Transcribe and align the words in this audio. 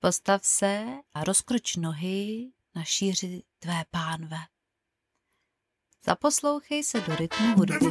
Postav 0.00 0.44
se 0.44 0.84
a 1.14 1.24
rozkroč 1.24 1.76
nohy 1.76 2.48
na 2.74 2.84
šíři 2.84 3.42
tvé 3.58 3.84
pánve. 3.90 4.36
Zaposlouchej 6.04 6.84
se 6.84 7.00
do 7.00 7.16
rytmu 7.16 7.54
hudby. 7.56 7.86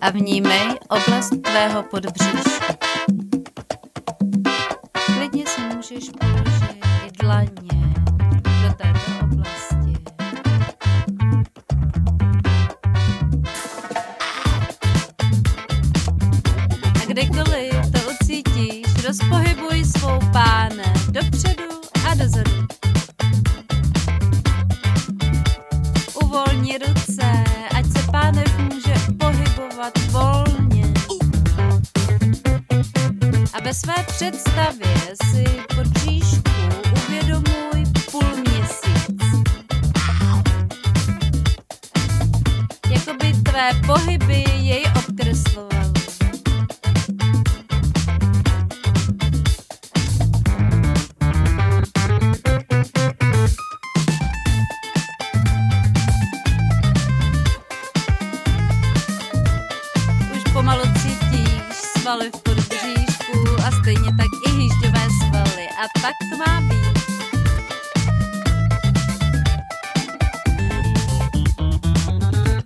A 0.00 0.10
vnímej 0.10 0.78
oblast 0.88 1.30
tvého 1.42 1.82
podbříšku. 1.82 2.74
Klidně 5.06 5.46
si 5.46 5.60
můžeš 5.60 6.10
položit 6.20 6.84
i 7.06 7.10
dlaně 7.10 7.69
představě 34.20 34.96
si 35.30 35.44
pod 35.76 35.86
bříšku 35.86 36.50
uvědomuj 37.06 37.84
půl 38.10 38.22
měsíc. 38.36 39.22
Jako 42.90 43.14
by 43.20 43.32
tvé 43.32 43.70
pohyby 43.86 44.44
jej 44.56 44.84
obkreslovaly. 44.96 45.92
Už 60.34 60.52
pomalu 60.52 60.82
cítíš 61.02 61.72
svaly 61.98 62.28
v 62.28 62.32
podbříšku 62.32 62.59
a 63.70 63.82
stejně 63.82 64.16
tak 64.16 64.26
i 64.46 64.50
hýžďové 64.50 65.08
svaly. 65.20 65.68
A 65.68 66.00
tak 66.02 66.14
to 66.30 66.36
má 66.36 66.60
být. 66.60 67.00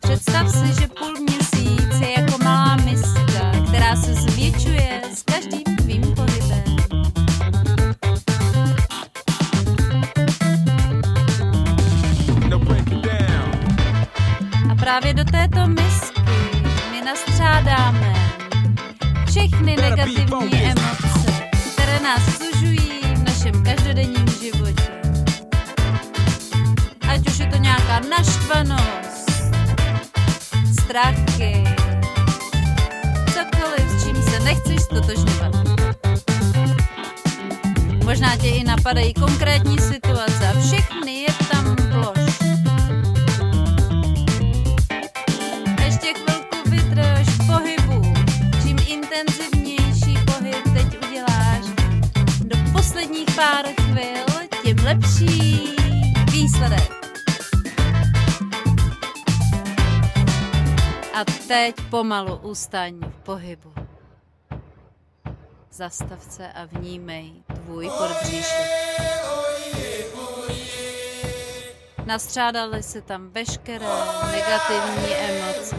Představ 0.00 0.48
si, 0.50 0.80
že 0.80 0.88
půl 0.98 1.14
měsíc 1.20 2.00
je 2.00 2.20
jako 2.20 2.38
malá 2.44 2.76
miska, 2.76 3.52
která 3.68 3.96
se 3.96 4.14
zvětšuje 4.14 5.02
s 5.14 5.22
každým 5.22 5.76
tvým 5.76 6.02
pohybem. 6.14 6.62
Down. 12.48 12.68
A 14.70 14.74
právě 14.74 15.14
do 15.14 15.24
této 15.24 15.66
misky 15.66 16.20
my 16.90 17.02
nastřádáme 17.04 18.21
všechny 19.32 19.76
negativní 19.76 20.62
emoce, 20.62 21.32
které 21.72 22.00
nás 22.00 22.22
sužují 22.36 23.00
v 23.14 23.24
našem 23.24 23.64
každodenním 23.64 24.26
životě. 24.42 24.82
Ať 27.08 27.28
už 27.28 27.38
je 27.38 27.46
to 27.46 27.56
nějaká 27.56 28.00
naštvanost, 28.10 29.30
strachy, 30.80 31.64
cokoliv, 33.34 33.90
s 33.90 34.04
čím 34.04 34.22
se 34.22 34.40
nechceš 34.40 34.80
stotožňovat. 34.82 35.54
Možná 38.04 38.36
tě 38.36 38.48
i 38.48 38.64
napadají 38.64 39.14
konkrétní 39.14 39.78
situace 39.78 40.48
a 40.48 40.60
všechny 40.60 41.11
lepší 54.92 55.74
výsledek. 56.32 56.92
A 61.14 61.24
teď 61.48 61.74
pomalu 61.90 62.36
ustaň 62.36 63.00
v 63.00 63.16
pohybu. 63.22 63.72
Zastav 65.72 66.18
se 66.30 66.52
a 66.52 66.64
vnímej 66.64 67.32
tvůj 67.54 67.90
podbříšek. 67.98 68.70
Nastřádaly 72.06 72.82
se 72.82 73.02
tam 73.02 73.30
veškeré 73.30 73.86
negativní 74.32 75.14
emoce. 75.14 75.76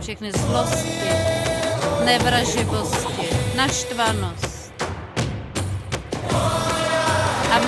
Všechny 0.00 0.32
zlosti, 0.32 1.08
nevraživosti, 2.04 3.28
naštvanost. 3.56 4.47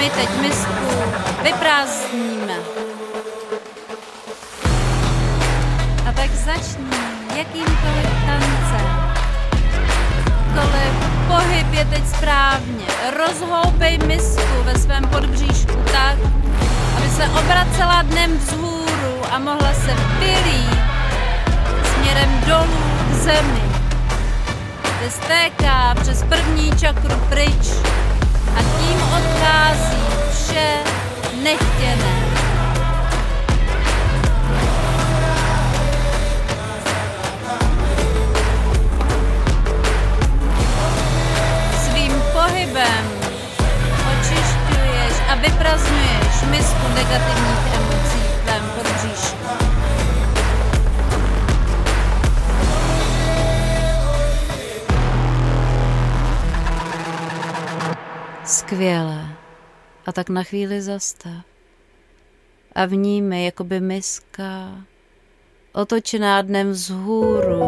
My 0.01 0.11
teď 0.11 0.29
misku 0.41 0.87
vyprázdníme. 1.43 2.57
A 6.09 6.13
tak 6.13 6.31
začni 6.31 6.85
jakýmkoliv 7.37 8.11
tancem. 8.27 8.87
Jakkoliv 10.27 10.93
pohyb 11.29 11.73
je 11.73 11.85
teď 11.85 12.09
správně. 12.09 12.87
Rozhoupej 13.17 13.99
misku 14.07 14.63
ve 14.63 14.79
svém 14.79 15.09
podbříšku 15.09 15.77
tak, 15.93 16.17
aby 16.97 17.09
se 17.09 17.29
obracela 17.29 18.03
dnem 18.03 18.39
vzhůru 18.39 19.23
a 19.31 19.39
mohla 19.39 19.73
se 19.73 19.95
vylít 20.19 20.81
směrem 21.95 22.41
dolů 22.47 22.81
k 23.11 23.15
zemi. 23.15 23.63
Kde 24.99 25.11
stéká 25.11 25.95
přes 26.01 26.23
první 26.23 26.73
čakru 26.79 27.15
pryč 27.29 27.67
a 28.57 28.63
tím 28.63 29.03
odchází 29.03 30.03
vše 30.33 30.77
nechtěné. 31.43 32.15
Svým 41.85 42.13
pohybem 42.33 43.05
očišťuješ 44.11 45.15
a 45.29 45.35
vyprazňuješ 45.35 46.43
misku 46.51 46.89
negativních 46.95 47.75
emocí 47.75 48.19
v 48.19 48.45
tvém 48.45 48.65
podbříšku. 48.77 49.70
Skvěle. 58.51 59.37
A 60.07 60.13
tak 60.13 60.29
na 60.29 60.43
chvíli 60.43 60.83
zastav. 60.83 61.33
A 62.75 62.87
vnímej, 62.87 63.45
jako 63.45 63.65
by 63.65 63.81
miska, 63.81 64.69
otočená 65.73 66.43
dnem 66.43 66.71
vzhůru, 66.71 67.65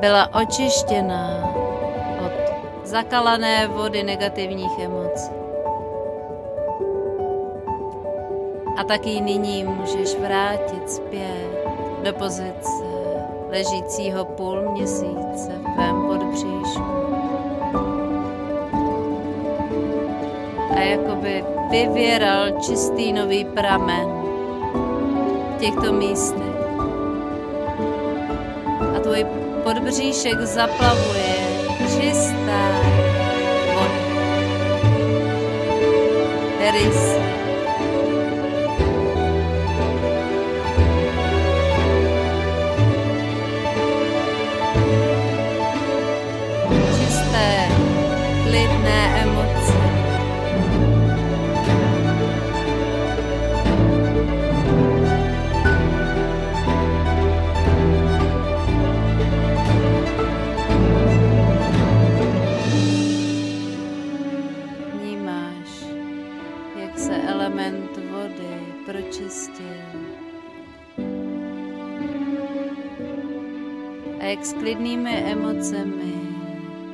byla 0.00 0.34
očištěná 0.34 1.54
od 2.26 2.32
zakalané 2.86 3.66
vody 3.66 4.02
negativních 4.02 4.78
emocí. 4.78 5.32
A 8.76 8.84
tak 8.84 9.06
ji 9.06 9.20
nyní 9.20 9.64
můžeš 9.64 10.14
vrátit 10.14 10.90
zpět 10.90 11.64
do 12.04 12.12
pozice 12.12 12.84
ležícího 13.48 14.24
půl 14.24 14.72
měsíce 14.72 15.52
v 15.58 15.74
tvém 15.74 16.06
podbříšku. 16.06 17.13
Jakoby 20.84 21.44
vyvěral 21.70 22.50
čistý 22.60 23.12
nový 23.12 23.44
pramen 23.44 24.08
v 25.54 25.60
těchto 25.60 25.92
místech. 25.92 26.54
A 28.96 29.00
tvůj 29.02 29.26
podbříšek 29.64 30.40
zaplavuje 30.40 31.34
čistá 31.78 32.82
voda. 33.74 34.04
Rys. 36.72 37.43
A 74.20 74.24
jak 74.24 74.46
s 74.46 74.52
klidnými 74.52 75.10
emocemi 75.10 76.14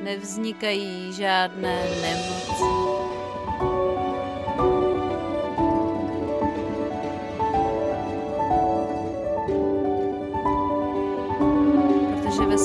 nevznikají 0.03 1.13
žádné 1.13 1.83
nemoci. 2.01 2.81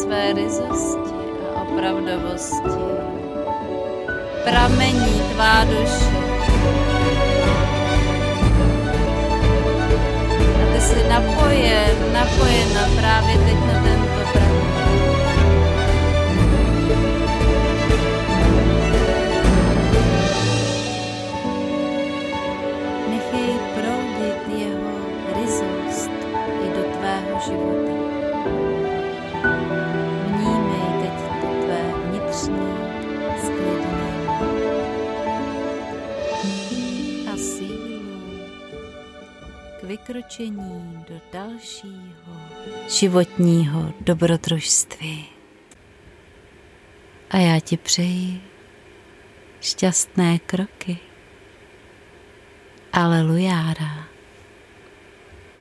své 0.03 0.33
ryzosti 0.33 1.15
a 1.55 1.63
opravdovosti 1.63 2.87
pramení 4.45 5.21
tvá 5.33 5.65
duše. 5.65 6.27
Vykročení 40.07 41.05
do 41.09 41.21
dalšího 41.33 42.33
životního 42.89 43.93
dobrodružství. 44.01 45.27
A 47.31 47.37
já 47.37 47.61
ti 47.61 47.77
přeji 47.77 48.41
šťastné 49.61 50.39
kroky. 50.39 50.99
Alelujára. 52.93 54.16